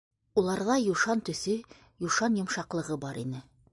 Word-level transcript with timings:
Уларҙа 0.41 0.77
юшан 0.83 1.21
төҫө, 1.29 1.53
юшан 2.07 2.39
йомшаҡлығы 2.41 2.99
бар 3.05 3.21
ине. 3.27 3.45